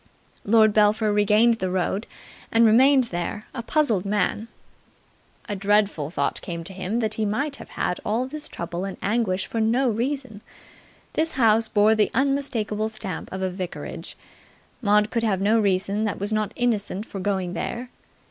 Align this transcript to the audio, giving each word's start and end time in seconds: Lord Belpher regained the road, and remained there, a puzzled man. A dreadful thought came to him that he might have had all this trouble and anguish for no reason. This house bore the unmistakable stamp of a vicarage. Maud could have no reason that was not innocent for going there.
Lord 0.43 0.73
Belpher 0.73 1.13
regained 1.13 1.59
the 1.59 1.69
road, 1.69 2.07
and 2.51 2.65
remained 2.65 3.03
there, 3.13 3.45
a 3.53 3.61
puzzled 3.61 4.03
man. 4.03 4.47
A 5.47 5.55
dreadful 5.55 6.09
thought 6.09 6.41
came 6.41 6.63
to 6.63 6.73
him 6.73 7.01
that 7.01 7.13
he 7.13 7.23
might 7.23 7.57
have 7.57 7.69
had 7.69 7.99
all 8.03 8.25
this 8.25 8.47
trouble 8.47 8.83
and 8.83 8.97
anguish 9.03 9.45
for 9.45 9.59
no 9.61 9.91
reason. 9.91 10.41
This 11.13 11.33
house 11.33 11.67
bore 11.67 11.93
the 11.93 12.09
unmistakable 12.15 12.89
stamp 12.89 13.31
of 13.31 13.43
a 13.43 13.51
vicarage. 13.51 14.17
Maud 14.81 15.11
could 15.11 15.21
have 15.21 15.39
no 15.39 15.59
reason 15.59 16.03
that 16.05 16.19
was 16.19 16.33
not 16.33 16.51
innocent 16.55 17.05
for 17.05 17.19
going 17.19 17.53
there. 17.53 17.91